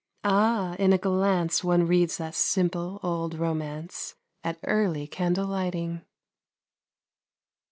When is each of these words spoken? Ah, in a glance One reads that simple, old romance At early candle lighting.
Ah, 0.23 0.73
in 0.79 0.93
a 0.93 0.97
glance 0.97 1.63
One 1.63 1.85
reads 1.85 2.17
that 2.17 2.33
simple, 2.33 2.99
old 3.03 3.37
romance 3.37 4.15
At 4.43 4.57
early 4.63 5.05
candle 5.05 5.45
lighting. 5.49 6.01